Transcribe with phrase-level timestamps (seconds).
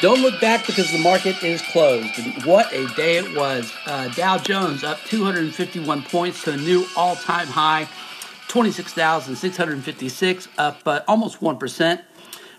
[0.00, 2.46] Don't look back because the market is closed.
[2.46, 3.70] What a day it was.
[3.84, 7.86] Uh, Dow Jones up 251 points to a new all time high,
[8.48, 12.02] 26,656, up uh, almost 1%.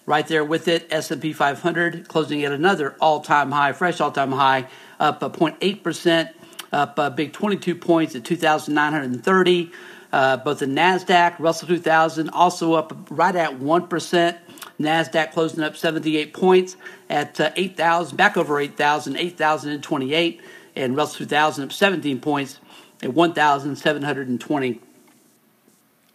[0.05, 4.67] Right there with it, S&P 500 closing at another all-time high, fresh all-time high,
[4.99, 6.33] up 0.8%,
[6.71, 9.71] up a big 22 points at 2,930.
[10.11, 14.37] Uh, both the Nasdaq, Russell 2000, also up right at one percent.
[14.83, 16.77] Nasdaq closing up 78 points
[17.09, 20.41] at uh, 8,000, back over 8,000, 8,028,
[20.75, 22.59] and Russell 2000 up 17 points
[23.01, 24.81] at 1,720.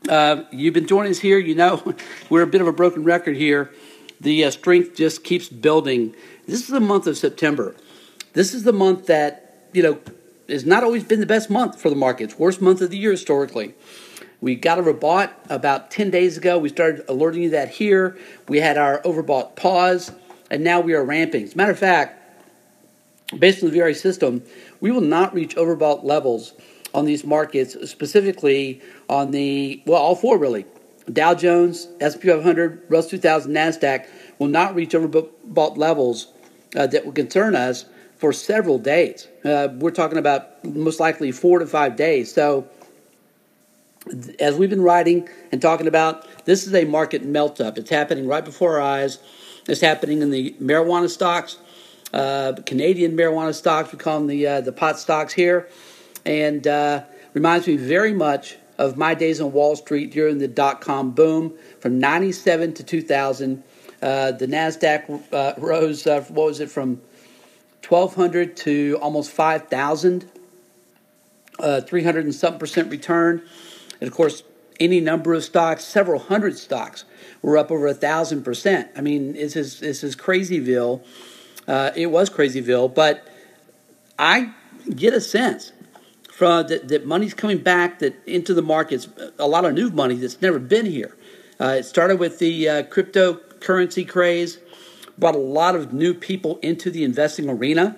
[0.08, 1.38] Uh, you've been joining us here.
[1.38, 1.94] You know
[2.30, 3.72] we're a bit of a broken record here.
[4.20, 6.14] The uh, strength just keeps building.
[6.46, 7.74] This is the month of September.
[8.32, 9.98] This is the month that you know
[10.48, 12.38] has not always been the best month for the markets.
[12.38, 13.74] Worst month of the year historically.
[14.40, 16.58] We got overbought about 10 days ago.
[16.58, 18.18] We started alerting you that here.
[18.48, 20.12] We had our overbought pause,
[20.50, 21.44] and now we are ramping.
[21.44, 22.22] As a matter of fact,
[23.38, 24.42] based on the VRA system,
[24.80, 26.52] we will not reach overbought levels
[26.94, 30.66] on these markets, specifically on the, well, all four really.
[31.12, 36.32] Dow Jones, S&P 500, Russell 2000, NASDAQ will not reach overbought levels
[36.74, 37.84] uh, that will concern us
[38.16, 39.28] for several days.
[39.44, 42.32] Uh, we're talking about most likely four to five days.
[42.32, 42.68] So,
[44.38, 47.78] as we've been writing and talking about, this is a market melt up.
[47.78, 49.18] It's happening right before our eyes.
[49.68, 51.58] It's happening in the marijuana stocks,
[52.12, 53.92] uh, Canadian marijuana stocks.
[53.92, 55.68] We call them the uh, the pot stocks here,
[56.24, 57.02] and uh,
[57.34, 61.54] reminds me very much of my days on Wall Street during the dot com boom
[61.80, 63.64] from '97 to 2000.
[64.00, 66.06] Uh, the Nasdaq uh, rose.
[66.06, 67.00] Uh, what was it from
[67.88, 70.28] 1,200 to almost 5,000,
[71.58, 73.42] uh, 300 and something percent return.
[74.00, 74.42] And of course,
[74.78, 77.04] any number of stocks, several hundred stocks,
[77.42, 78.90] were up over a thousand percent.
[78.96, 81.02] I mean, this is this is crazyville.
[81.66, 83.26] Uh, it was crazyville, but
[84.18, 84.52] I
[84.94, 85.72] get a sense
[86.30, 89.08] from that, that money's coming back that into the markets.
[89.38, 91.16] A lot of new money that's never been here.
[91.58, 94.58] Uh, it started with the uh, cryptocurrency craze
[95.18, 97.96] brought a lot of new people into the investing arena.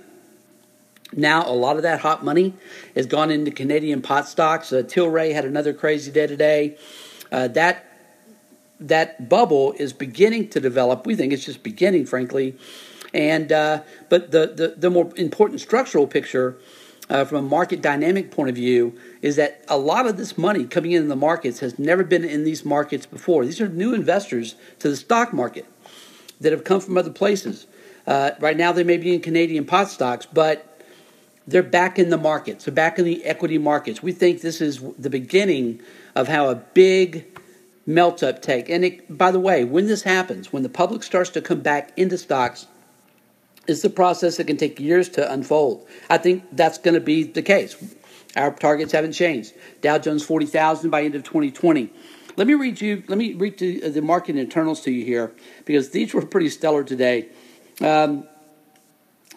[1.12, 2.54] Now, a lot of that hot money
[2.94, 4.72] has gone into Canadian pot stocks.
[4.72, 6.76] Uh, Tilray had another crazy day today.
[7.32, 7.84] Uh, that
[8.80, 11.04] that bubble is beginning to develop.
[11.04, 12.56] We think it's just beginning, frankly.
[13.12, 16.58] And uh, but the, the, the more important structural picture
[17.08, 20.64] uh, from a market dynamic point of view is that a lot of this money
[20.64, 23.44] coming in the markets has never been in these markets before.
[23.44, 25.66] These are new investors to the stock market
[26.40, 27.66] that have come from other places.
[28.06, 30.67] Uh, right now, they may be in Canadian pot stocks, but
[31.48, 32.66] they're back in the markets.
[32.66, 34.02] They're back in the equity markets.
[34.02, 35.80] We think this is the beginning
[36.14, 37.24] of how a big
[37.86, 38.68] melt up take.
[38.68, 41.90] And it, by the way, when this happens, when the public starts to come back
[41.96, 42.66] into stocks,
[43.66, 45.88] it's a process that can take years to unfold.
[46.10, 47.76] I think that's going to be the case.
[48.36, 49.54] Our targets haven't changed.
[49.80, 51.90] Dow Jones 40,000 by end of 2020.
[52.36, 53.02] Let me read you.
[53.08, 55.32] Let me read the, the market internals to you here
[55.64, 57.28] because these were pretty stellar today.
[57.80, 58.28] Um,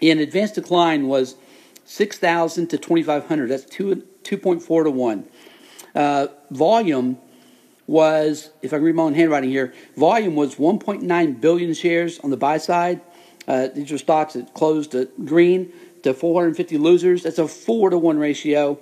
[0.01, 1.35] in advanced decline was
[1.85, 3.49] six thousand to twenty five hundred.
[3.49, 5.27] That's two two point four to one.
[5.93, 7.17] Uh, volume
[7.87, 12.37] was, if I read my own handwriting here, volume was 1.9 billion shares on the
[12.37, 13.01] buy side.
[13.47, 17.23] Uh, these are stocks that closed green to 450 losers.
[17.23, 18.79] That's a four to one ratio.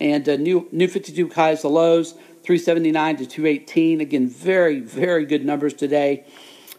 [0.00, 2.12] And uh, new new 52 highs to lows.
[2.42, 4.00] 379 to 218.
[4.00, 6.24] Again, very, very good numbers today.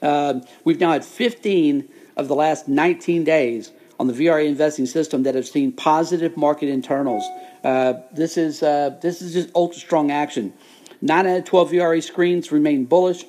[0.02, 5.24] Uh, we've now had 15 of the last 19 days on the VRA investing system
[5.24, 7.24] that have seen positive market internals.
[7.64, 10.54] Uh, this is uh, this is just ultra strong action.
[11.02, 13.26] Nine out of 12 VRA screens remain bullish,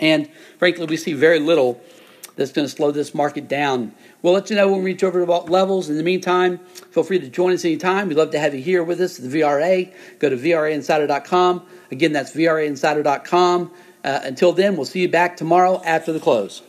[0.00, 1.80] and frankly, we see very little
[2.36, 3.94] that's going to slow this market down.
[4.22, 5.90] We'll let you know when we reach overbought levels.
[5.90, 6.58] In the meantime,
[6.90, 8.08] feel free to join us anytime.
[8.08, 9.92] We'd love to have you here with us, at the VRA.
[10.18, 11.66] Go to VRAinsider.com.
[11.90, 13.70] Again, that's VRAinsider.com.
[14.04, 16.62] Uh, until then, we'll see you back tomorrow after the close.